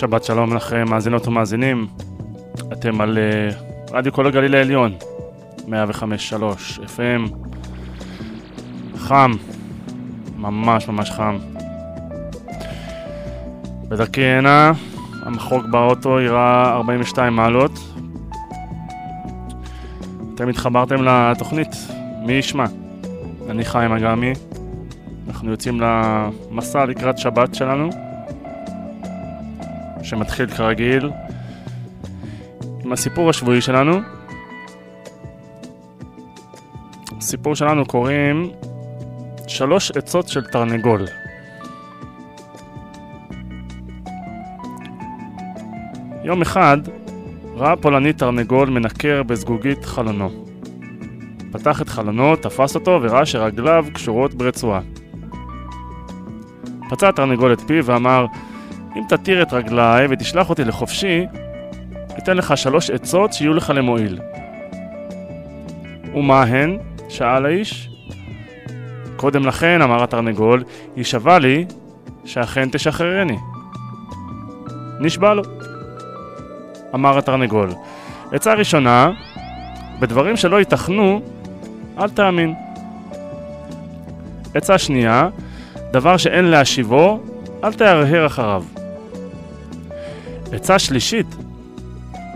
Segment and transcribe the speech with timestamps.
[0.00, 1.86] שבת שלום לכם, מאזינות ומאזינים.
[2.72, 4.94] אתם על uh, רדיו כל הגליל העליון,
[5.58, 5.70] 105.3
[6.78, 7.34] FM.
[8.96, 9.30] חם,
[10.36, 11.38] ממש ממש חם.
[13.88, 14.72] בדרכי הנה,
[15.22, 17.78] המחוג באוטו יראה 42 מעלות.
[20.34, 21.76] אתם התחברתם לתוכנית,
[22.26, 22.64] מי ישמע?
[23.50, 24.32] אני חיים אגמי,
[25.28, 28.09] אנחנו יוצאים למסע לקראת שבת שלנו.
[30.10, 31.10] שמתחיל כרגיל
[32.84, 34.00] עם הסיפור השבועי שלנו.
[37.18, 38.50] הסיפור שלנו קוראים
[39.46, 41.06] שלוש עצות של תרנגול.
[46.24, 46.78] יום אחד
[47.56, 50.30] ראה פולני תרנגול מנקר בזגוגית חלונו.
[51.52, 54.80] פתח את חלונו, תפס אותו וראה שרגליו קשורות ברצועה.
[56.90, 58.26] פצע התרנגול את פיו ואמר
[58.96, 61.26] אם תתיר את רגליי ותשלח אותי לחופשי,
[62.18, 64.20] אתן לך שלוש עצות שיהיו לך למועיל.
[66.14, 66.78] ומה הן?
[67.08, 67.88] שאל האיש.
[69.16, 70.64] קודם לכן, אמר התרנגול,
[70.96, 71.64] היא שווה לי
[72.24, 73.36] שאכן תשחררני.
[75.00, 75.42] נשבע לו.
[76.94, 77.70] אמר התרנגול,
[78.32, 79.10] עצה ראשונה,
[80.00, 81.20] בדברים שלא ייתכנו,
[81.98, 82.54] אל תאמין.
[84.54, 85.28] עצה שנייה,
[85.90, 87.20] דבר שאין להשיבו,
[87.64, 88.64] אל תהרהר אחריו.
[90.52, 91.36] עצה שלישית,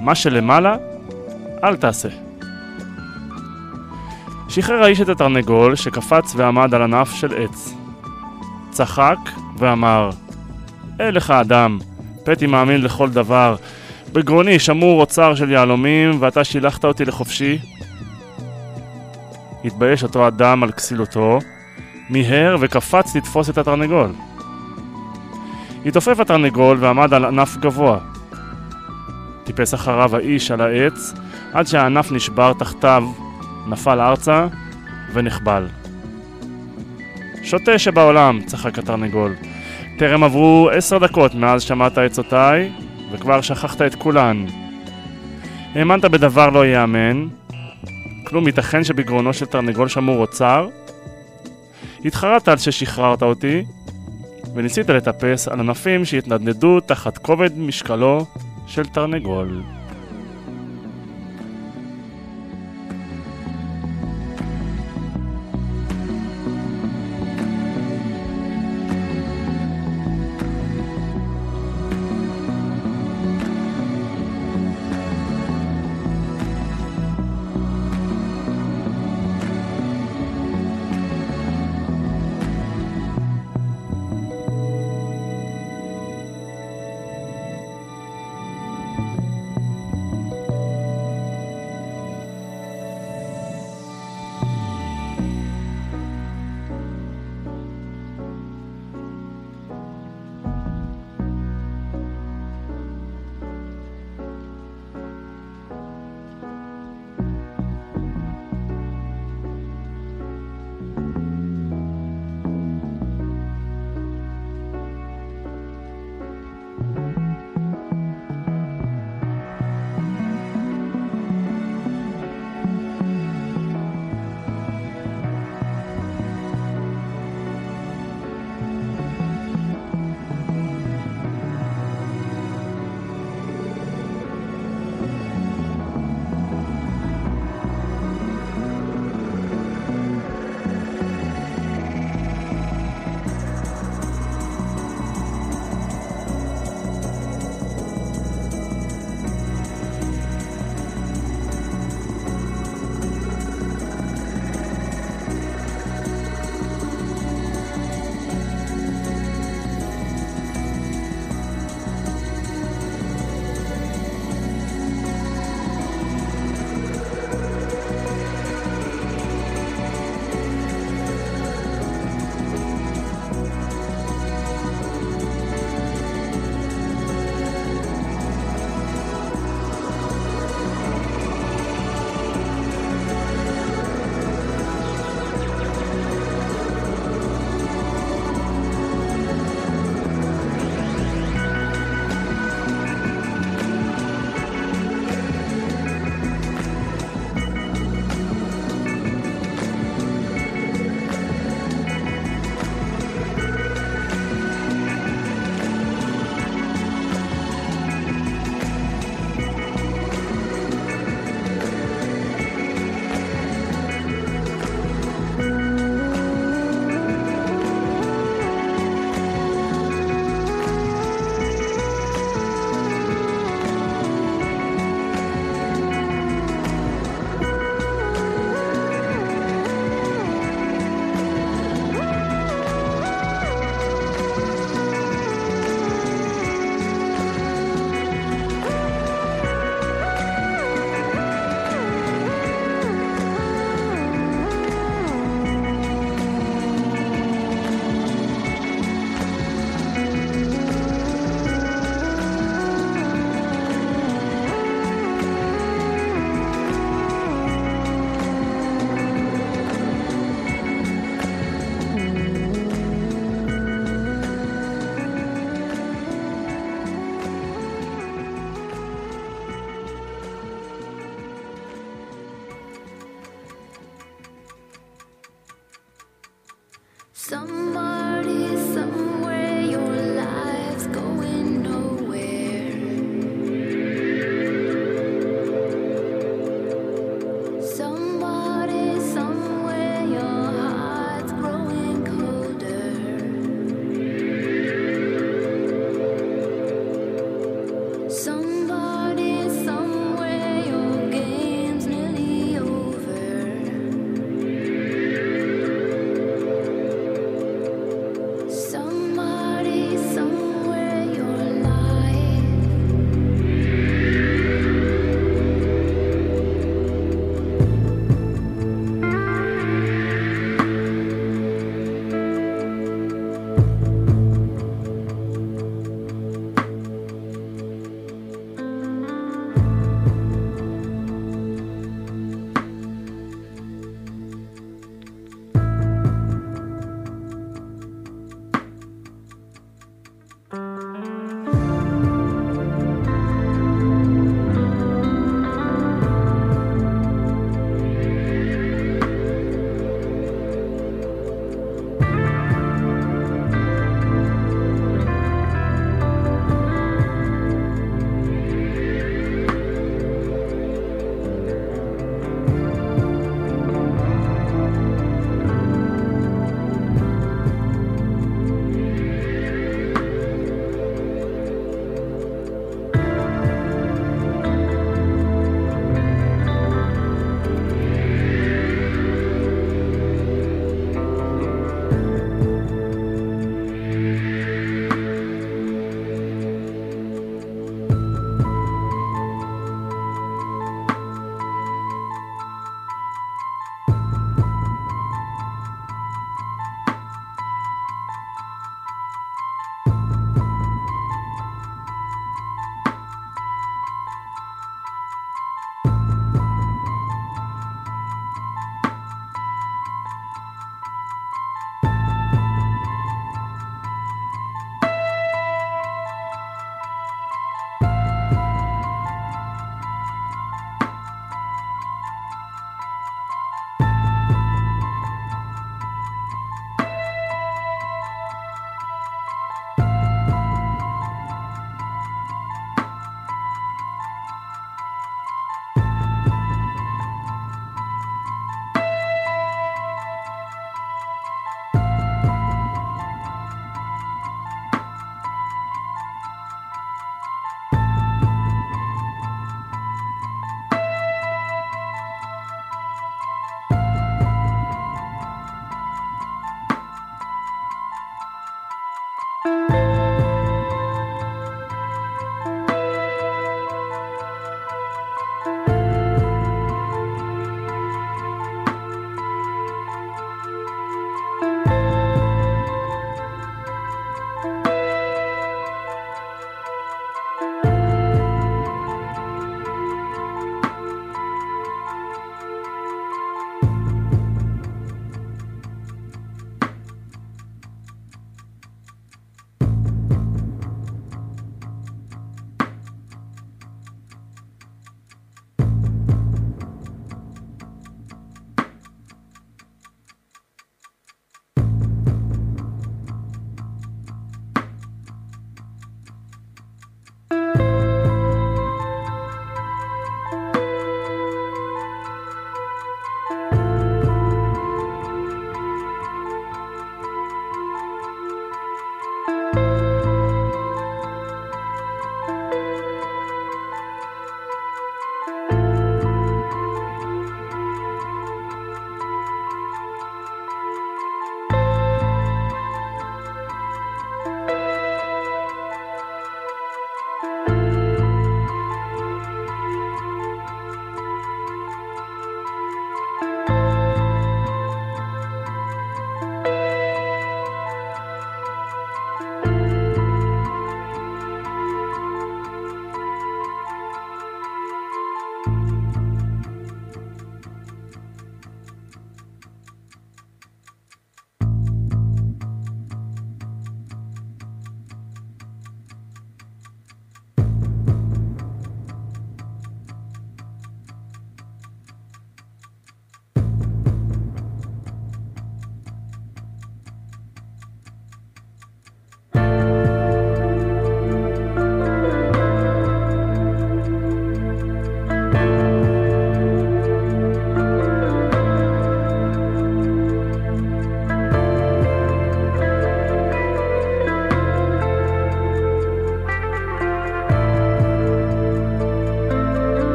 [0.00, 0.76] מה שלמעלה,
[1.64, 2.08] אל תעשה.
[4.48, 7.74] שחרר האיש את התרנגול שקפץ ועמד על ענף של עץ.
[8.70, 9.18] צחק
[9.58, 10.10] ואמר,
[11.00, 11.78] אה לך אדם,
[12.24, 13.56] פתי מאמין לכל דבר,
[14.12, 17.58] בגרוני שמור אוצר של יהלומים ואתה שילחת אותי לחופשי?
[19.64, 21.38] התבייש אותו אדם על כסילותו,
[22.10, 24.12] מיהר וקפץ לתפוס את התרנגול.
[25.86, 27.98] התעופף התרנגול ועמד על ענף גבוה.
[29.44, 31.14] טיפס אחריו האיש על העץ,
[31.52, 33.04] עד שהענף נשבר תחתיו,
[33.66, 34.46] נפל ארצה
[35.12, 35.66] ונחבל.
[37.42, 39.34] שוטה שבעולם, צחק התרנגול.
[39.98, 42.72] טרם עברו עשר דקות מאז שמעת עצותיי,
[43.12, 44.46] וכבר שכחת את כולן.
[45.74, 47.26] האמנת בדבר לא ייאמן,
[48.26, 50.68] כלום ייתכן שבגרונו של תרנגול שמור אוצר?
[52.04, 53.64] התחרטת על ששחררת אותי,
[54.54, 58.26] וניסית לטפס על ענפים שהתנדנדו תחת כובד משקלו
[58.66, 59.62] של תרנגול.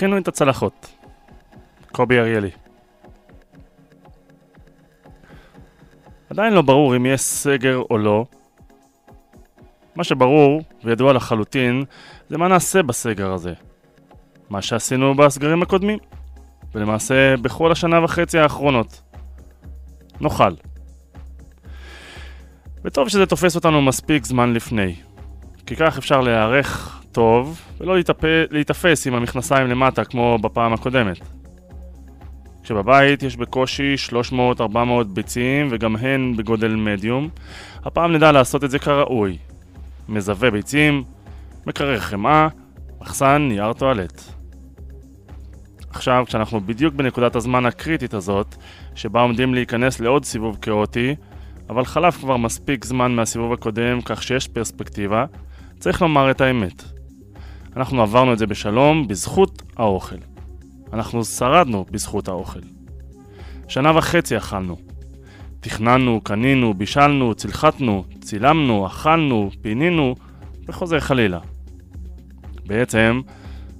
[0.00, 0.94] הכינו את הצלחות.
[1.92, 2.50] קובי אריאלי.
[6.30, 8.24] עדיין לא ברור אם יש סגר או לא.
[9.96, 11.84] מה שברור וידוע לחלוטין
[12.28, 13.52] זה מה נעשה בסגר הזה.
[14.50, 15.98] מה שעשינו בסגרים הקודמים,
[16.74, 19.02] ולמעשה בכל השנה וחצי האחרונות.
[20.20, 20.52] נאכל.
[22.84, 24.94] וטוב שזה תופס אותנו מספיק זמן לפני,
[25.66, 27.96] כי כך אפשר להיערך טוב ולא
[28.50, 31.20] להיתפס עם המכנסיים למטה כמו בפעם הקודמת.
[32.62, 33.94] כשבבית יש בקושי
[34.60, 34.74] 300-400
[35.12, 37.28] ביצים וגם הן בגודל מדיום,
[37.84, 39.38] הפעם נדע לעשות את זה כראוי.
[40.08, 41.04] מזווה ביצים,
[41.66, 42.48] מקרר חמאה,
[43.00, 44.22] מחסן נייר טואלט.
[45.90, 48.56] עכשיו, כשאנחנו בדיוק בנקודת הזמן הקריטית הזאת,
[48.94, 51.14] שבה עומדים להיכנס לעוד סיבוב כאוטי,
[51.70, 55.24] אבל חלף כבר מספיק זמן מהסיבוב הקודם, כך שיש פרספקטיבה,
[55.78, 56.99] צריך לומר את האמת.
[57.76, 60.16] אנחנו עברנו את זה בשלום בזכות האוכל.
[60.92, 62.60] אנחנו שרדנו בזכות האוכל.
[63.68, 64.76] שנה וחצי אכלנו.
[65.60, 70.14] תכננו, קנינו, בישלנו, צלחתנו, צילמנו, אכלנו, פינינו,
[70.68, 71.38] וחוזר חלילה.
[72.66, 73.20] בעצם,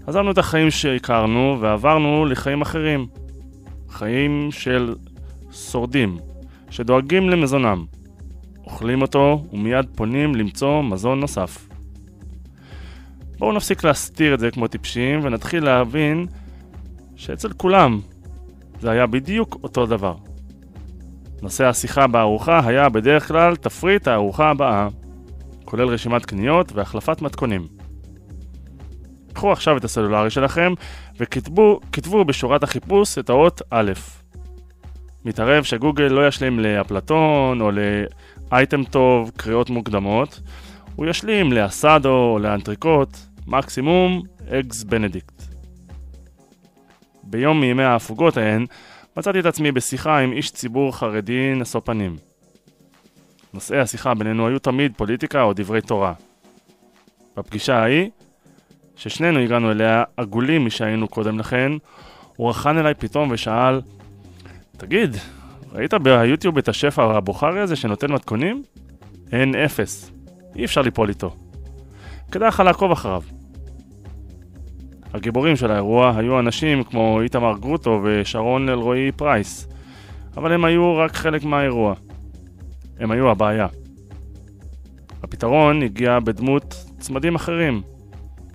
[0.06, 3.06] עזבנו את החיים שהכרנו ועברנו לחיים אחרים.
[3.88, 4.94] חיים של
[5.52, 6.16] שורדים,
[6.70, 7.84] שדואגים למזונם.
[8.64, 11.69] אוכלים אותו ומיד פונים למצוא מזון נוסף.
[13.40, 16.26] בואו נפסיק להסתיר את זה כמו טיפשים ונתחיל להבין
[17.16, 18.00] שאצל כולם
[18.80, 20.14] זה היה בדיוק אותו דבר.
[21.42, 24.88] נושא השיחה בארוחה היה בדרך כלל תפריט הארוחה הבאה,
[25.64, 27.66] כולל רשימת קניות והחלפת מתכונים.
[29.32, 30.72] קחו עכשיו את הסלולרי שלכם
[31.16, 33.92] וכתבו בשורת החיפוש את האות א'.
[35.24, 37.70] מתערב שגוגל לא ישלים לאפלטון או
[38.50, 40.40] לאייטם טוב קריאות מוקדמות,
[40.96, 43.16] הוא ישלים לאסדו או לאנטריקוט,
[43.50, 45.42] מקסימום אגס בנדיקט.
[47.22, 48.66] ביום מימי ההפוגות ההן,
[49.16, 52.16] מצאתי את עצמי בשיחה עם איש ציבור חרדי נשוא פנים.
[53.54, 56.12] נושאי השיחה בינינו היו תמיד פוליטיקה או דברי תורה.
[57.36, 58.10] בפגישה ההיא,
[58.96, 61.72] ששנינו הגענו אליה עגולים משהיינו קודם לכן,
[62.36, 63.80] הוא רחן אליי פתאום ושאל,
[64.76, 65.16] תגיד,
[65.72, 68.62] ראית ביוטיוב את השף הבוכרי הזה שנותן מתכונים?
[69.32, 70.12] אין אפס.
[70.56, 71.36] אי אפשר ליפול איתו.
[72.32, 73.39] כדאי לך לעקוב אחריו.
[75.14, 79.68] הגיבורים של האירוע היו אנשים כמו איתמר גרוטו ושרון אלרועי פרייס,
[80.36, 81.94] אבל הם היו רק חלק מהאירוע.
[83.00, 83.66] הם היו הבעיה.
[85.22, 87.82] הפתרון הגיע בדמות צמדים אחרים.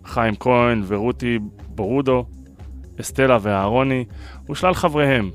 [0.06, 2.26] חיים כהן ורותי בורודו,
[3.02, 4.06] אסטלה ואהרוני
[4.50, 5.30] ושלל חבריהם.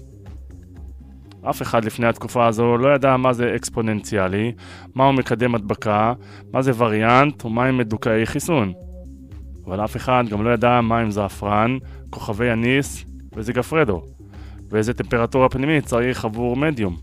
[1.50, 4.52] אף אחד לפני התקופה הזו לא ידע מה זה אקספוננציאלי,
[4.94, 6.12] מהו מקדם הדבקה,
[6.52, 8.72] מה זה וריאנט ומה הם מדוכאי חיסון.
[9.66, 11.78] אבל אף אחד גם לא ידע מה עם זעפרן,
[12.10, 13.04] כוכבי אניס
[13.36, 14.02] וזיגפרדו,
[14.70, 16.96] ואיזה טמפרטורה פנימית צריך עבור מדיום.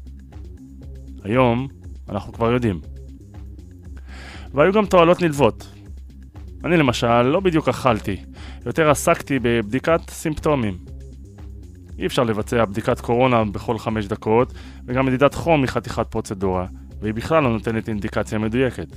[1.24, 1.68] היום
[2.10, 2.80] אנחנו כבר יודעים.
[4.54, 5.68] והיו גם תועלות נלוות.
[6.66, 8.16] אני למשל לא בדיוק אכלתי,
[8.66, 10.78] יותר עסקתי בבדיקת סימפטומים.
[12.00, 14.54] אי אפשר לבצע בדיקת קורונה בכל חמש דקות,
[14.86, 16.66] וגם מדידת חום היא חתיכת פרוצדורה,
[17.02, 18.88] והיא בכלל לא נותנת אינדיקציה מדויקת.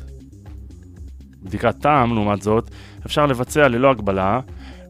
[1.43, 2.71] בדיקת טעם, לעומת זאת,
[3.07, 4.41] אפשר לבצע ללא הגבלה,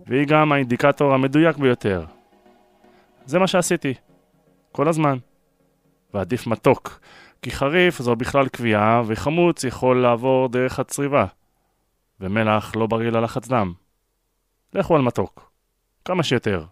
[0.07, 2.05] והיא גם האינדיקטור המדויק ביותר.
[3.27, 3.95] זה מה שעשיתי.
[4.73, 5.19] כל הזמן.
[6.15, 7.01] ועדיף מתוק,
[7.43, 11.27] כי חריף זו בכלל קביעה, וחמוץ יכול לעבור דרך הצריבה.
[12.21, 13.73] ומלח לא בריא ללחץ דם.
[14.75, 15.51] לכו על מתוק.
[16.05, 16.65] כמה שיותר.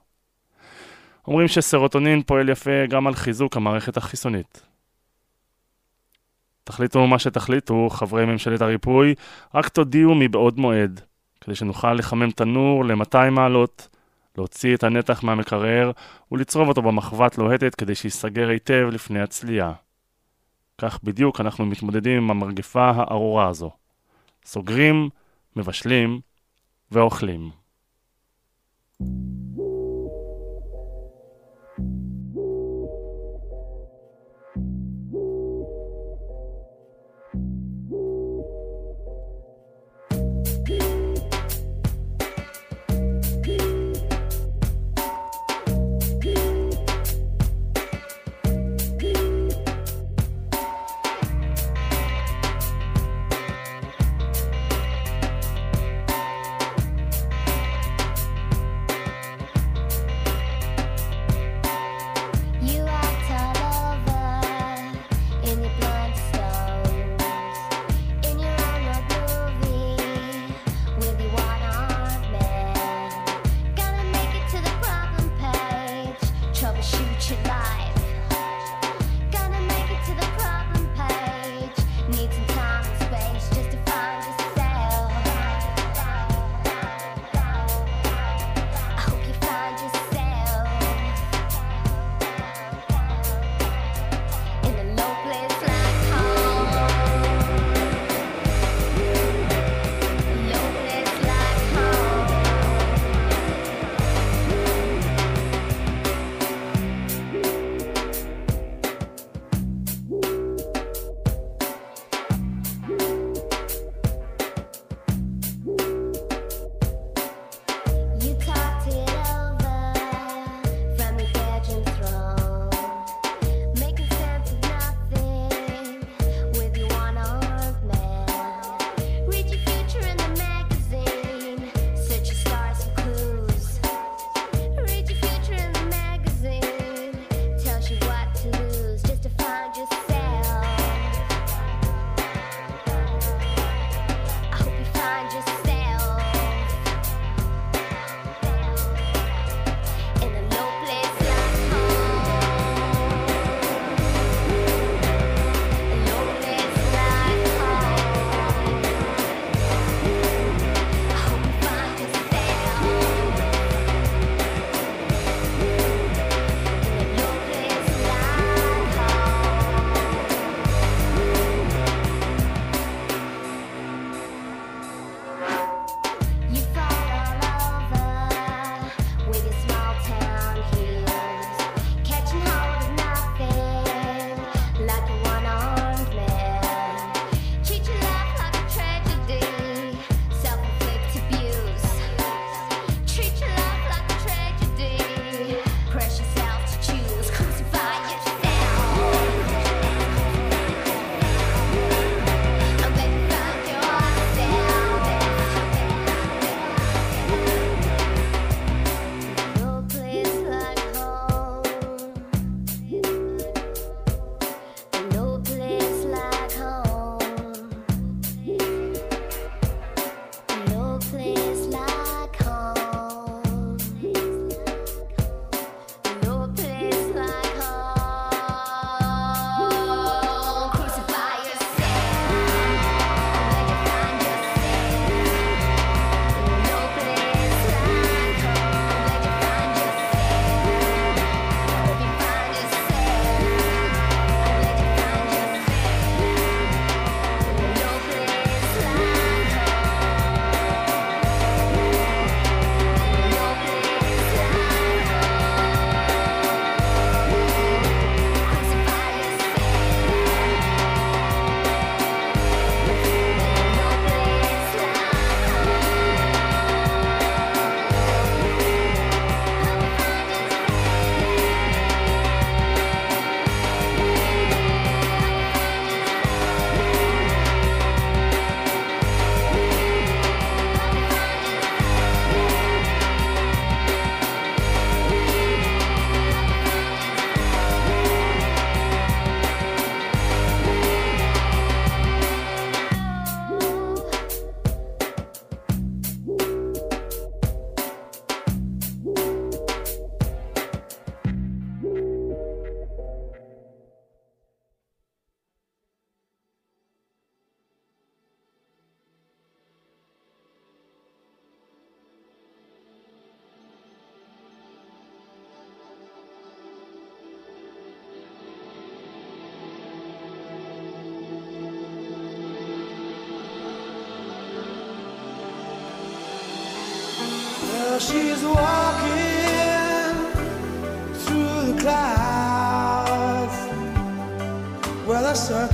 [1.27, 4.67] אומרים שסרוטונין פועל יפה גם על חיזוק המערכת החיסונית.
[6.69, 9.15] תחליטו מה שתחליטו, חברי ממשלת הריפוי,
[9.55, 11.01] רק תודיעו מבעוד מועד,
[11.41, 13.89] כדי שנוכל לחמם תנור ל-200 מעלות,
[14.39, 15.91] להוציא את הנתח מהמקרר
[16.33, 19.73] ולצרוב אותו במחבת לוהטת כדי שיסגר היטב לפני הצלייה.
[20.79, 23.71] כך בדיוק אנחנו מתמודדים עם המרגפה הארורה הזו.
[24.45, 25.09] סוגרים,
[25.57, 26.21] מבשלים
[26.93, 27.51] ואוכלים.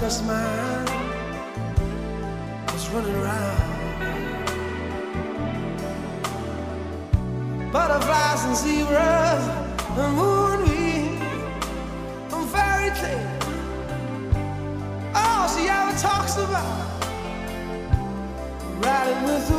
[0.04, 0.84] Cause mine
[2.66, 3.62] was running around.
[7.72, 9.44] Butterflies and zebras
[9.96, 11.22] and moonbeams
[12.34, 13.44] and fairy tales.
[15.14, 16.84] All she ever talks about
[18.84, 19.53] Riding with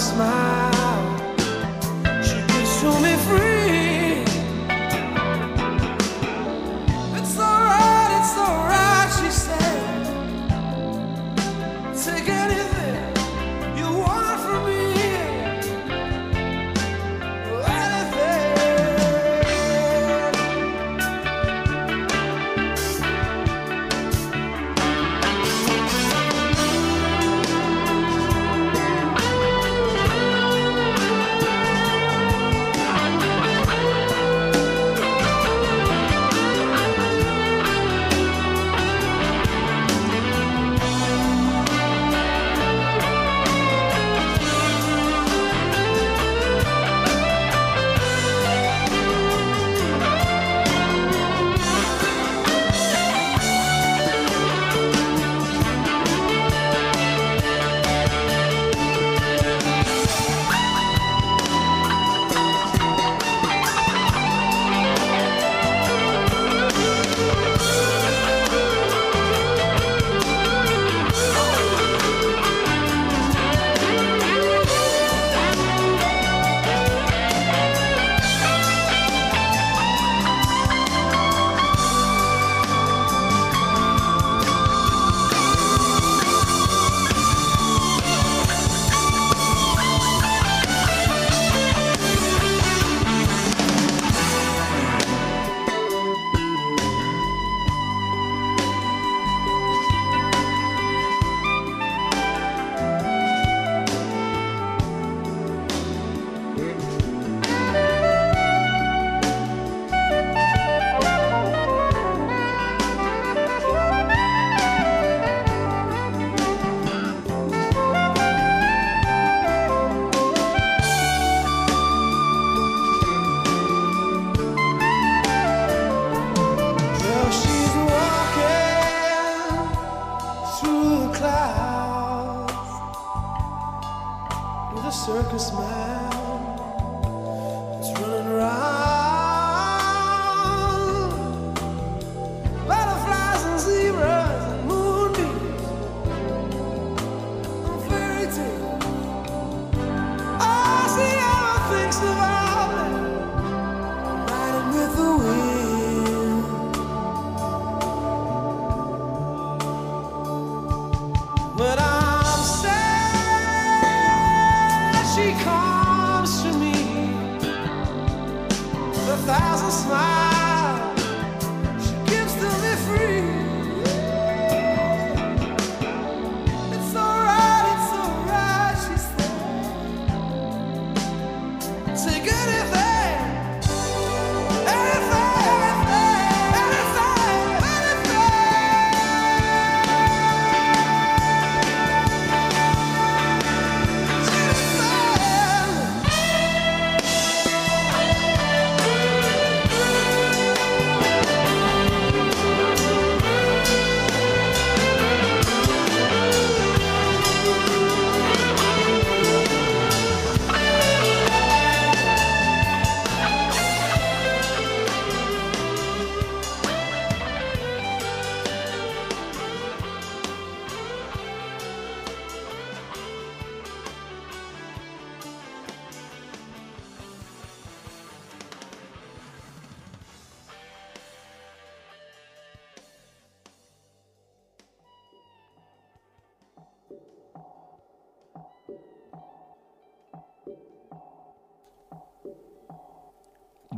[0.00, 0.69] smile.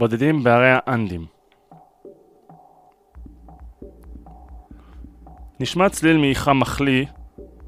[0.03, 1.27] בודדים בערי האנדים.
[5.61, 7.07] נשמע צליל מעיכה מחלי,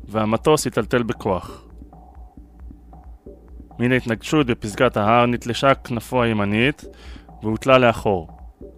[0.09, 1.65] והמטוס היטלטל בכוח.
[3.79, 6.85] מן ההתנגשות בפסגת ההר נתלשה כנפו הימנית
[7.43, 8.29] והוטלה לאחור,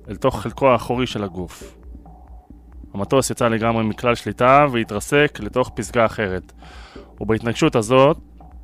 [0.09, 1.77] אל תוך חלקו האחורי של הגוף.
[2.95, 6.53] המטוס יצא לגמרי מכלל שליטה והתרסק לתוך פסגה אחרת,
[7.21, 8.19] ובהתנגשות הזאת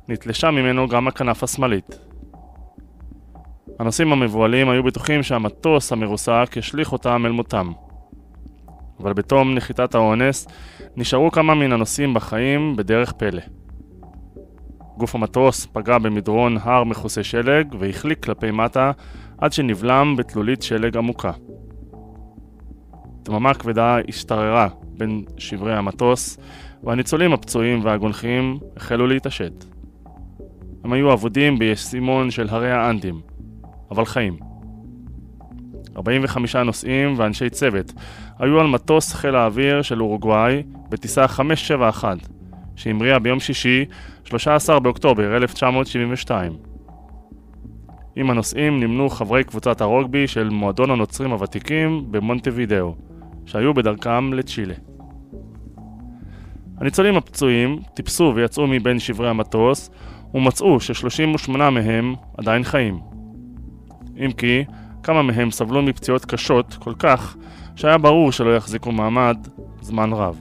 [0.07, 2.12] נתלשה ממנו גם הכנף השמאלית.
[3.79, 7.71] הנוסעים המבוהלים היו בטוחים שהמטוס המרוסק ישליך אותם אל מותם.
[8.99, 10.47] אבל בתום נחיתת האונס
[10.95, 13.41] נשארו כמה מן הנוסעים בחיים בדרך פלא.
[14.97, 18.91] גוף המטוס פגע במדרון הר מכוסה שלג והחליק כלפי מטה
[19.37, 21.31] עד שנבלם בתלולית שלג עמוקה.
[23.23, 26.37] דממה כבדה השתררה בין שברי המטוס,
[26.83, 29.65] והניצולים הפצועים והגונחים החלו להתעשת.
[30.83, 33.21] הם היו אבודים בישימון של הרי האנדים,
[33.93, 34.37] אבל חיים.
[35.97, 37.93] 45 נוסעים ואנשי צוות
[38.39, 42.17] היו על מטוס חיל האוויר של אורוגוואי בטיסה 571,
[42.75, 43.85] שהמריאה ביום שישי,
[44.23, 46.53] 13 באוקטובר 1972.
[48.15, 52.95] עם הנוסעים נמנו חברי קבוצת הרוגבי של מועדון הנוצרים הוותיקים במונטווידאו,
[53.45, 54.73] שהיו בדרכם לצ'ילה.
[56.77, 59.89] הניצולים הפצועים טיפסו ויצאו מבין שברי המטוס
[60.33, 62.99] ומצאו ש-38 מהם עדיין חיים.
[64.17, 64.63] אם כי,
[65.03, 67.35] כמה מהם סבלו מפציעות קשות כל כך
[67.75, 69.37] שהיה ברור שלא יחזיקו מעמד
[69.81, 70.39] זמן רב.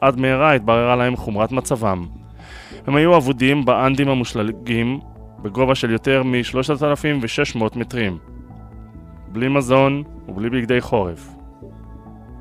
[0.00, 2.06] עד מהרה התבררה להם חומרת מצבם.
[2.86, 5.00] הם היו אבודים באנדים המושלגים
[5.42, 8.18] בגובה של יותר מ-3,600 מטרים,
[9.28, 11.34] בלי מזון ובלי בגדי חורף.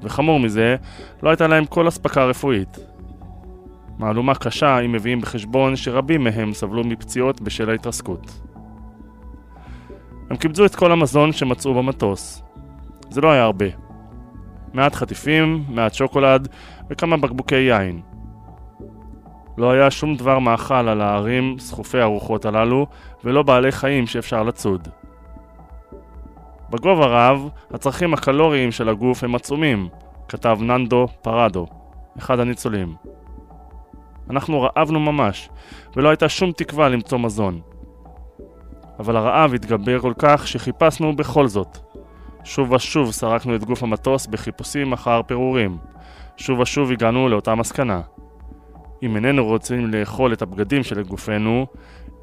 [0.04, 0.76] וחמור מזה,
[1.24, 2.80] לא הייתה להם כל אספקה רפואית.
[4.00, 8.42] מהלומה קשה אם מביאים בחשבון שרבים מהם סבלו מפציעות בשל ההתרסקות.
[10.32, 12.44] הם קיבצו את כל המזון שמצאו במטוס.
[13.10, 13.66] זה לא היה הרבה.
[14.74, 16.48] מעט חטיפים, מעט שוקולד
[16.90, 18.02] וכמה בקבוקי יין.
[19.58, 22.88] לא היה שום דבר מאכל על ההרים סחופי הרוחות הללו,
[23.24, 24.88] ולא בעלי חיים שאפשר לצוד.
[26.70, 29.88] בגובה רב, הצרכים הקלוריים של הגוף הם עצומים,
[30.28, 31.68] כתב ננדו פרדו,
[32.18, 32.96] אחד הניצולים.
[34.30, 35.50] אנחנו רעבנו ממש,
[35.96, 37.71] ולא הייתה שום תקווה למצוא מזון.
[39.02, 41.78] אבל הרעב התגבר כל כך שחיפשנו בכל זאת.
[42.44, 45.78] שוב ושוב סרקנו את גוף המטוס בחיפושים אחר פירורים.
[46.38, 48.02] שוב ושוב הגענו לאותה מסקנה.
[49.04, 51.66] אם איננו רוצים לאכול את הבגדים של גופנו,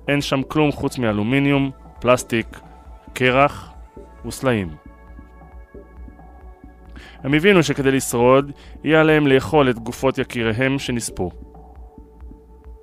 [0.09, 2.61] אין שם כלום חוץ מאלומיניום, פלסטיק,
[3.13, 3.73] קרח
[4.27, 4.69] וסלעים.
[7.23, 8.53] הם הבינו שכדי לשרוד,
[8.85, 11.31] יהיה עליהם לאכול את גופות יקיריהם שנספו.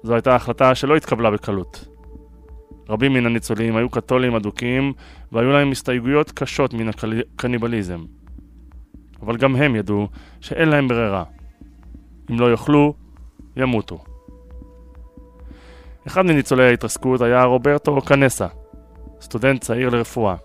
[0.03, 1.94] זו הייתה החלטה שלא התקבלה בקלות.
[2.89, 4.93] רבים מן הניצולים היו קתולים אדוקים
[5.31, 8.03] והיו להם הסתייגויות קשות מן הקניבליזם.
[9.21, 10.07] אבל גם הם ידעו
[10.41, 11.23] שאין להם ברירה.
[12.31, 12.93] אם לא יאכלו,
[13.57, 14.03] ימותו.
[16.07, 18.47] אחד מניצולי ההתרסקות היה רוברטו קנסה,
[19.21, 20.35] סטודנט צעיר לרפואה.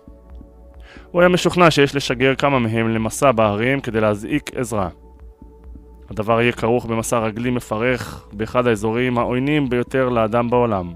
[1.11, 4.89] הוא היה משוכנע שיש לשגר כמה מהם למסע בהרים כדי להזעיק עזרה.
[6.09, 10.93] הדבר יהיה כרוך במסע רגלי מפרך באחד האזורים העוינים ביותר לאדם בעולם.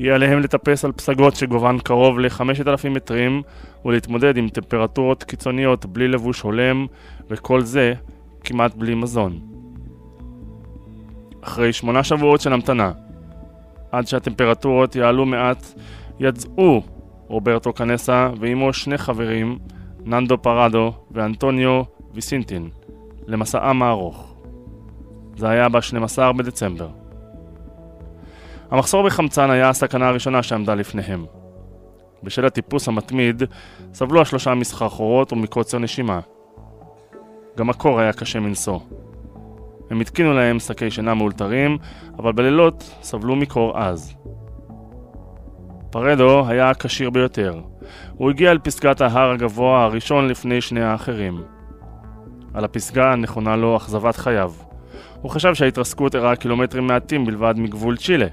[0.00, 3.42] יהיה עליהם לטפס על פסגות שגובהן קרוב ל-5,000 מטרים
[3.84, 6.86] ולהתמודד עם טמפרטורות קיצוניות בלי לבוש הולם
[7.30, 7.94] וכל זה
[8.44, 9.38] כמעט בלי מזון.
[11.40, 12.92] אחרי שמונה שבועות של המתנה,
[13.92, 15.66] עד שהטמפרטורות יעלו מעט,
[16.20, 16.82] יצאו
[17.26, 19.58] רוברטו קנסה ועמו שני חברים,
[20.04, 21.82] ננדו פרדו ואנטוניו
[22.14, 22.68] ויסינטין,
[23.26, 24.34] למסעם הארוך.
[25.36, 26.99] זה היה ב-12 בדצמבר.
[28.70, 31.24] המחסור בחמצן היה הסכנה הראשונה שעמדה לפניהם.
[32.22, 33.42] בשל הטיפוס המתמיד,
[33.94, 36.20] סבלו השלושה מסחרחורות ומקוצר נשימה.
[37.58, 38.78] גם הקור היה קשה מנשוא.
[39.90, 41.78] הם התקינו להם שקי שינה מאולתרים,
[42.18, 44.14] אבל בלילות סבלו מקור עז.
[45.90, 47.60] פרדו היה הכשיר ביותר.
[48.14, 51.42] הוא הגיע אל פסגת ההר הגבוה הראשון לפני שני האחרים.
[52.54, 54.52] על הפסגה נכונה לו אכזבת חייו.
[55.20, 58.26] הוא חשב שההתרסקות אירעה קילומטרים מעטים בלבד מגבול צ'ילה,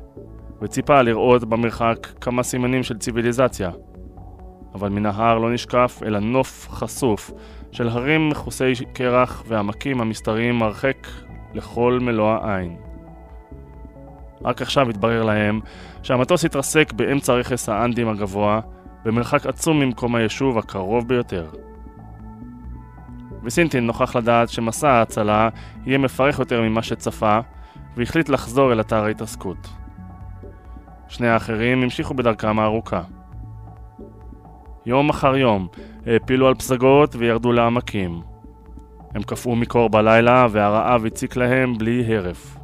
[0.62, 3.72] וציפה לראות במרחק כמה סימנים של ציוויליזציה.
[4.74, 7.32] אבל מן ההר לא נשקף אלא נוף חשוף
[7.72, 11.08] של הרים מכוסי קרח ועמקים המסתרעים הרחק
[11.54, 12.78] לכל מלוא העין.
[14.44, 15.60] רק עכשיו התברר להם
[16.04, 18.60] שהמטוס התרסק באמצע רכס האנדים הגבוה,
[19.06, 21.50] במרחק עצום ממקום היישוב הקרוב ביותר.
[23.44, 25.50] וסינטין נוכח לדעת שמסע ההצלה
[25.86, 27.40] יהיה מפרך יותר ממה שצפה,
[27.98, 29.68] והחליט לחזור אל אתר ההתרסקות.
[31.10, 33.02] שני האחרים המשיכו בדרכם הארוכה.
[34.86, 35.68] יום אחר יום
[36.06, 38.22] העפילו על פסגות וירדו לעמקים.
[39.16, 42.58] הם קפאו מקור בלילה והרעב הציק להם בלי הרף.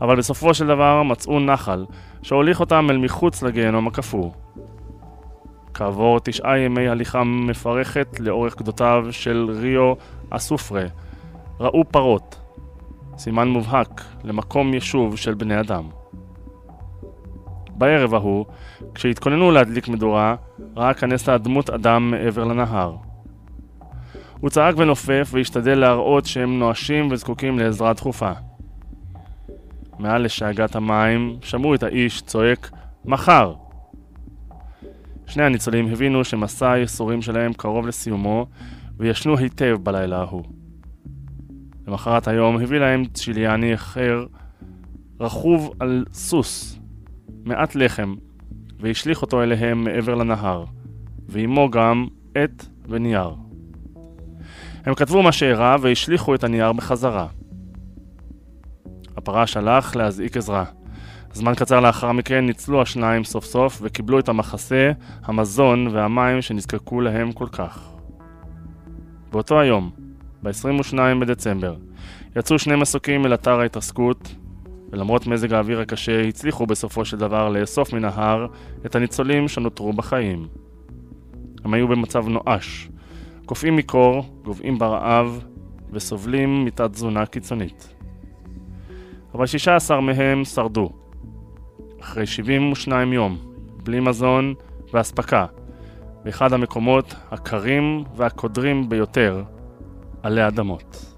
[0.00, 1.86] אבל בסופו של דבר מצאו נחל,
[2.22, 4.30] שהוליך אותם אל מחוץ לגיהנום הקפוא.
[5.74, 9.92] כעבור תשעה ימי הליכה מפרכת לאורך גדותיו של ריו
[10.30, 10.84] אסופרה,
[11.60, 12.40] ראו פרות,
[13.18, 15.99] סימן מובהק למקום יישוב של בני אדם.
[17.80, 18.46] בערב ההוא,
[18.94, 20.34] כשהתכוננו להדליק מדורה,
[20.76, 22.96] ראה כנסה דמות אדם מעבר לנהר.
[24.40, 28.32] הוא צעק ונופף והשתדל להראות שהם נואשים וזקוקים לעזרה דחופה.
[29.98, 32.70] מעל לשאגת המים שמעו את האיש צועק
[33.04, 33.54] מחר!
[35.26, 38.46] שני הניצולים הבינו שמסע הייסורים שלהם קרוב לסיומו
[38.96, 40.44] וישנו היטב בלילה ההוא.
[41.86, 44.26] למחרת היום הביא להם צ'יליאני אחר
[45.20, 46.79] רכוב על סוס,
[47.44, 48.14] מעט לחם,
[48.80, 50.64] והשליך אותו אליהם מעבר לנהר,
[51.28, 53.34] ועמו גם עט ונייר.
[54.86, 57.26] הם כתבו מה שאירע והשליכו את הנייר בחזרה.
[59.16, 60.64] הפרש הלך להזעיק עזרה.
[61.32, 64.92] זמן קצר לאחר מכן ניצלו השניים סוף סוף וקיבלו את המחסה,
[65.24, 67.90] המזון והמים שנזקקו להם כל כך.
[69.32, 69.90] באותו היום,
[70.42, 71.76] ב-22 בדצמבר,
[72.36, 74.34] יצאו שני מסוקים אל אתר ההתרסקות,
[74.92, 78.46] ולמרות מזג האוויר הקשה, הצליחו בסופו של דבר לאסוף מן ההר
[78.86, 80.48] את הניצולים שנותרו בחיים.
[81.64, 82.88] הם היו במצב נואש,
[83.46, 85.44] קופאים מקור, גוועים ברעב,
[85.92, 87.94] וסובלים מתת תזונה קיצונית.
[89.34, 90.90] אבל 16 מהם שרדו.
[92.00, 93.38] אחרי 72 יום,
[93.84, 94.54] בלי מזון
[94.92, 95.46] ואספקה,
[96.24, 99.42] באחד המקומות הקרים והקודרים ביותר
[100.22, 101.09] עלי אדמות.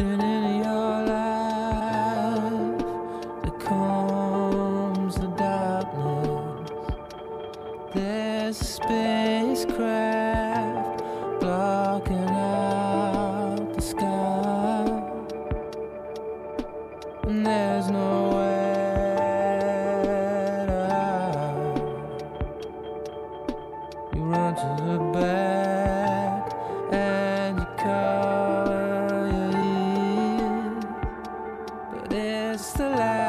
[0.00, 1.39] And in your life,
[32.60, 33.19] Just a lie.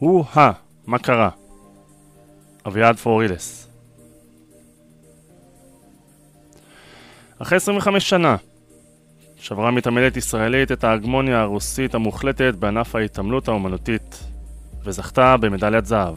[0.00, 0.50] הוא ה,
[0.86, 1.30] מה קרה?
[2.66, 3.68] אביעד פורילס.
[7.38, 8.36] אחרי 25 שנה
[9.36, 14.24] שברה מתעמלת ישראלית את ההגמוניה הרוסית המוחלטת בענף ההתעמלות האומנותית
[14.84, 16.16] וזכתה במדליית זהב.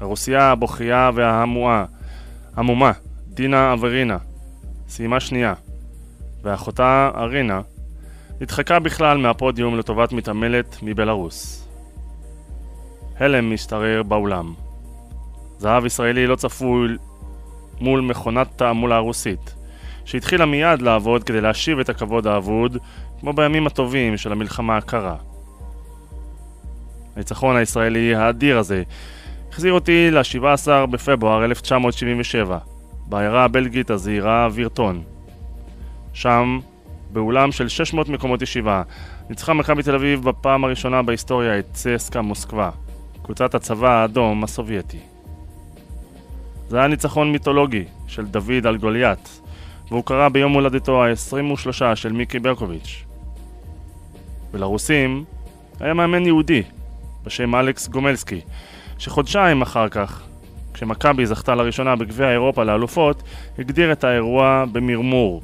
[0.00, 1.84] הרוסייה הבוכייה וההמומה,
[2.56, 2.92] המומה,
[3.28, 4.18] דינה אברינה,
[4.88, 5.54] סיימה שנייה,
[6.42, 7.60] ואחותה ארינה
[8.40, 11.63] נדחקה בכלל מהפודיום לטובת מתעמלת מבלארוס.
[13.20, 14.54] הלם משתרר באולם.
[15.58, 16.88] זהב ישראלי לא צפוי
[17.80, 19.54] מול מכונת תעמולה רוסית,
[20.04, 22.78] שהתחילה מיד לעבוד כדי להשיב את הכבוד האבוד,
[23.20, 25.16] כמו בימים הטובים של המלחמה הקרה.
[27.16, 28.82] הניצחון הישראלי האדיר הזה
[29.50, 32.58] החזיר אותי ל-17 בפברואר 1977,
[33.06, 35.02] בעיירה הבלגית הזעירה וירטון.
[36.12, 36.60] שם,
[37.12, 38.82] באולם של 600 מקומות ישיבה,
[39.30, 42.70] ניצחה מכבי תל אביב בפעם הראשונה בהיסטוריה את צסקה מוסקבה,
[43.24, 44.98] קבוצת הצבא האדום הסובייטי.
[46.68, 49.40] זה היה ניצחון מיתולוגי של דוד על גוליית,
[49.88, 53.04] והוא קרה ביום הולדתו ה-23 של מיקי ברקוביץ'.
[54.52, 55.24] ולרוסים
[55.80, 56.62] היה מאמן יהודי
[57.24, 58.40] בשם אלכס גומלסקי,
[58.98, 60.22] שחודשיים אחר כך,
[60.74, 63.22] כשמכבי זכתה לראשונה בגביע אירופה לאלופות,
[63.58, 65.42] הגדיר את האירוע במרמור.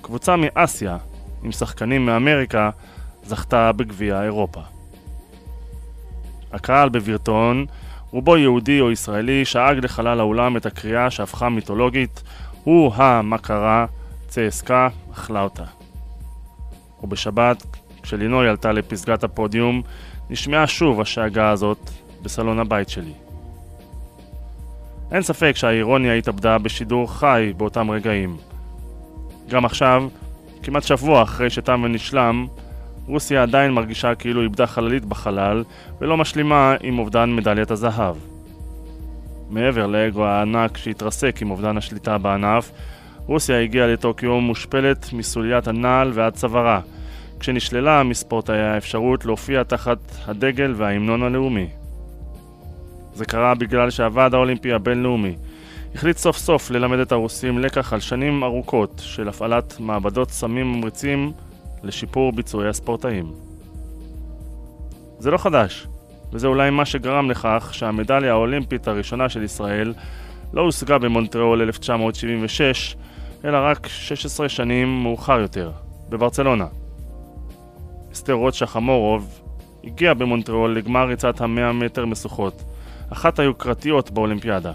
[0.00, 0.96] קבוצה מאסיה,
[1.42, 2.70] עם שחקנים מאמריקה,
[3.24, 4.75] זכתה בגביע אירופה.
[6.52, 7.66] הקהל בבירטון,
[8.10, 12.22] רובו יהודי או ישראלי, שאג לחלל האולם את הקריאה שהפכה מיתולוגית
[12.64, 13.86] הוא ה"מה קרה",
[14.28, 15.64] צסקה אכלה אותה.
[17.02, 17.62] ובשבת,
[18.02, 19.82] כשלינוי עלתה לפסגת הפודיום,
[20.30, 21.90] נשמעה שוב השאגה הזאת
[22.22, 23.12] בסלון הבית שלי.
[25.12, 28.36] אין ספק שהאירוניה התאבדה בשידור חי באותם רגעים.
[29.48, 30.08] גם עכשיו,
[30.62, 32.46] כמעט שבוע אחרי שתם ונשלם,
[33.06, 35.64] רוסיה עדיין מרגישה כאילו איבדה חללית בחלל
[36.00, 38.16] ולא משלימה עם אובדן מדליית הזהב.
[39.50, 42.72] מעבר לאגו הענק שהתרסק עם אובדן השליטה בענף,
[43.26, 46.80] רוסיה הגיעה לטוקיו מושפלת מסוליית הנעל ועד צווארה,
[47.40, 51.66] כשנשללה מספורטאי האפשרות להופיע תחת הדגל וההמנון הלאומי.
[53.14, 55.36] זה קרה בגלל שהוועד האולימפי הבינלאומי
[55.94, 61.32] החליט סוף סוף ללמד את הרוסים לקח על שנים ארוכות של הפעלת מעבדות סמים ממריצים
[61.86, 63.32] לשיפור ביצועי הספורטאים.
[65.18, 65.86] זה לא חדש,
[66.32, 69.94] וזה אולי מה שגרם לכך שהמדליה האולימפית הראשונה של ישראל
[70.52, 72.96] לא הושגה במונטריאול 1976,
[73.44, 75.70] אלא רק 16 שנים מאוחר יותר,
[76.08, 76.66] בברצלונה.
[78.12, 79.40] אסתר רוטשה חמורוב
[79.84, 82.62] הגיעה במונטריאול לגמר ריצת המאה מטר משוכות,
[83.12, 84.72] אחת היוקרתיות באולימפיאדה.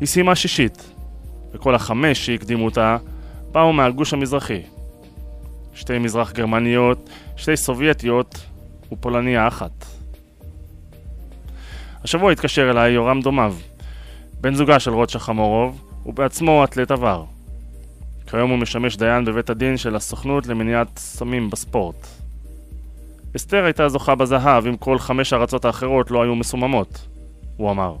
[0.00, 0.94] היא סיימה שישית,
[1.52, 2.96] וכל החמש שהקדימו אותה
[3.52, 4.62] באו מהגוש המזרחי.
[5.74, 8.46] שתי מזרח גרמניות, שתי סובייטיות
[8.92, 9.84] ופולניה אחת.
[12.04, 13.54] השבוע התקשר אליי יורם דומב,
[14.40, 17.24] בן זוגה של רוטשה חמורוב, ובעצמו אתלט עבר.
[18.30, 22.06] כיום הוא משמש דיין בבית הדין של הסוכנות למניעת סמים בספורט.
[23.36, 27.06] אסתר הייתה זוכה בזהב אם כל חמש הארצות האחרות לא היו מסוממות,
[27.56, 27.96] הוא אמר.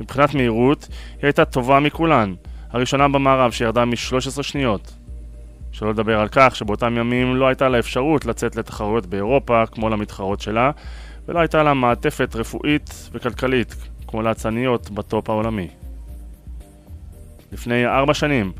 [0.00, 2.34] מבחינת מהירות, היא הייתה טובה מכולן,
[2.70, 4.92] הראשונה במערב שירדה מ-13 שניות.
[5.72, 10.40] שלא לדבר על כך שבאותם ימים לא הייתה לה אפשרות לצאת לתחרויות באירופה כמו למתחרות
[10.40, 10.70] שלה,
[11.28, 13.74] ולא הייתה לה מעטפת רפואית וכלכלית
[14.06, 15.68] כמו לאצניות בטופ העולמי.
[17.52, 18.52] לפני ארבע שנים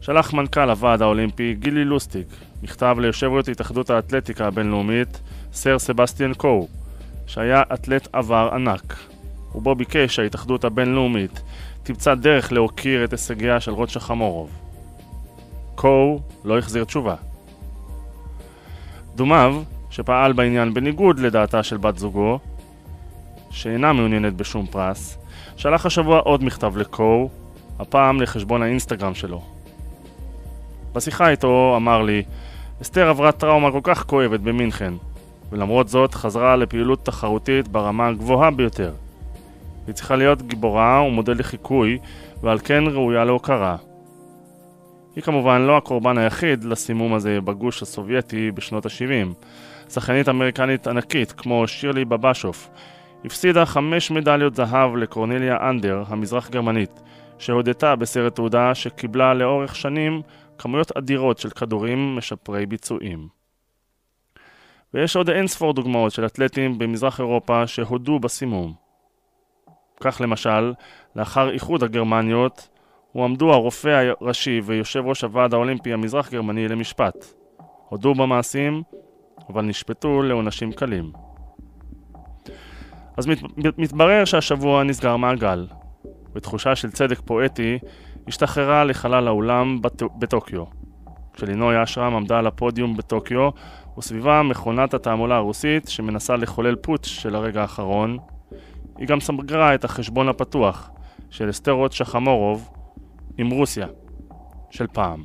[0.00, 2.26] שלח מנכ"ל הוועד האולימפי גילי לוסטיק
[2.62, 5.20] מכתב ליושב ראש התאחדות האתלטיקה הבינלאומית
[5.52, 6.68] סר סבסטיאן קו
[7.26, 8.96] שהיה אתלט עבר ענק
[9.54, 11.42] ובו ביקש ההתאחדות הבינלאומית
[11.82, 14.61] תמצא דרך להוקיר את הישגיה של רוטשה חמורוב.
[15.74, 17.14] קו לא החזיר תשובה.
[19.14, 22.38] דומיו, שפעל בעניין בניגוד לדעתה של בת זוגו,
[23.50, 25.18] שאינה מעוניינת בשום פרס,
[25.56, 27.28] שלח השבוע עוד מכתב לקו,
[27.78, 29.42] הפעם לחשבון האינסטגרם שלו.
[30.92, 32.22] בשיחה איתו אמר לי,
[32.82, 34.94] אסתר עברה טראומה כל כך כואבת במינכן,
[35.52, 38.92] ולמרות זאת חזרה לפעילות תחרותית ברמה הגבוהה ביותר.
[39.86, 41.98] היא צריכה להיות גיבורה ומודל לחיקוי,
[42.42, 43.76] ועל כן ראויה להוקרה.
[45.16, 49.44] היא כמובן לא הקורבן היחיד לסימום הזה בגוש הסובייטי בשנות ה-70.
[49.90, 52.70] שחקנית אמריקנית ענקית כמו שירלי בבשוף
[53.24, 57.02] הפסידה חמש מדליות זהב לקורנליה אנדר, המזרח גרמנית,
[57.38, 60.22] שהודתה בסרט תעודה שקיבלה לאורך שנים
[60.58, 63.28] כמויות אדירות של כדורים משפרי ביצועים.
[64.94, 68.74] ויש עוד אין ספור דוגמאות של אתלטים במזרח אירופה שהודו בסימום.
[70.00, 70.72] כך למשל,
[71.16, 72.68] לאחר איחוד הגרמניות,
[73.12, 77.26] הועמדו הרופא הראשי ויושב ראש הוועד האולימפי המזרח גרמני למשפט.
[77.88, 78.82] הודו במעשים,
[79.48, 81.12] אבל נשפטו לעונשים קלים.
[83.16, 83.38] אז מת,
[83.78, 85.66] מתברר שהשבוע נסגר מעגל.
[86.32, 87.78] בתחושה של צדק פואטי,
[88.28, 90.02] השתחררה לחלל האולם בט...
[90.18, 90.64] בטוקיו.
[91.34, 93.50] כשלינוי אשרם עמדה על הפודיום בטוקיו,
[93.98, 98.18] וסביבה מכונת התעמולה הרוסית שמנסה לחולל פוטש של הרגע האחרון.
[98.98, 100.90] היא גם סגרה את החשבון הפתוח
[101.30, 102.70] של אסתר רוט שחמורוב
[103.38, 103.86] עם רוסיה
[104.70, 105.24] של פעם.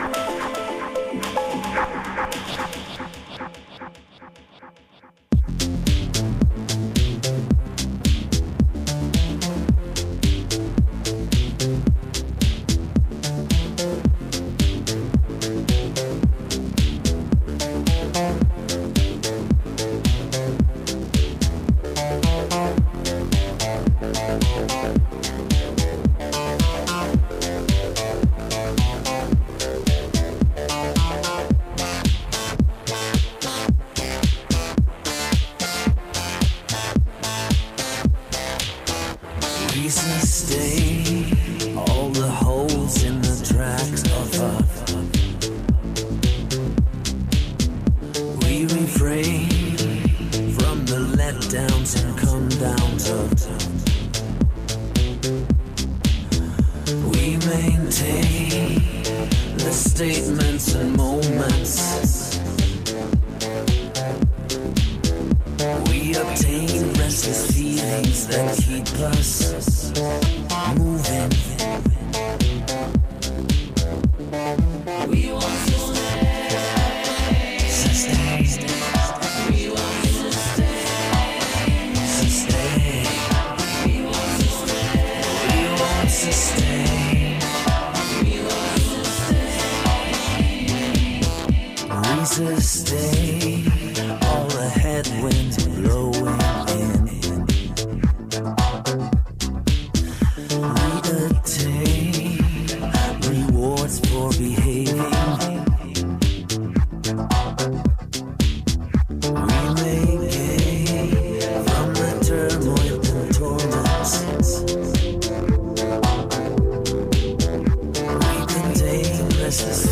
[119.51, 119.90] Genesis.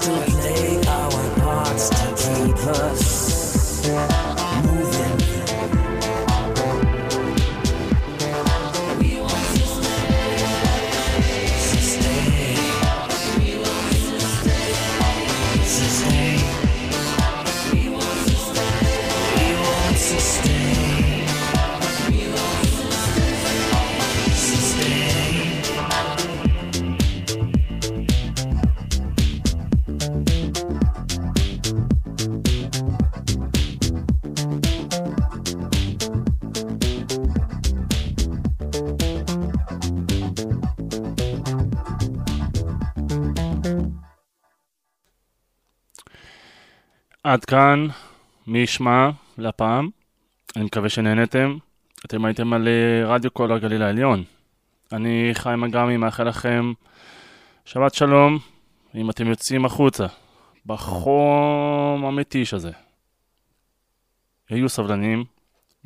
[0.00, 4.21] to play our parts to keep us.
[47.32, 47.86] עד כאן,
[48.46, 49.88] מי ישמע לפעם.
[50.56, 51.56] אני מקווה שנהנתם.
[52.06, 54.24] אתם הייתם על אה, רדיו קול הגליל העליון.
[54.92, 56.72] אני חיים אגמי, מאחל לכם
[57.64, 58.38] שבת שלום,
[58.94, 60.06] אם אתם יוצאים החוצה,
[60.66, 62.70] בחום המתיש הזה.
[64.48, 65.24] היו סבלנים,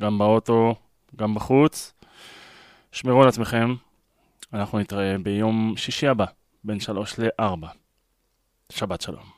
[0.01, 0.75] גם באוטו,
[1.15, 1.93] גם בחוץ.
[2.91, 3.75] שמרו על עצמכם,
[4.53, 6.25] אנחנו נתראה ביום שישי הבא,
[6.63, 7.69] בין שלוש לארבע.
[8.71, 9.36] שבת שלום.